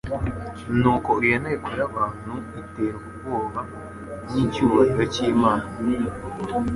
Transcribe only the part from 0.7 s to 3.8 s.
Nuko iyo nteko y'abantu iterwa ubwoba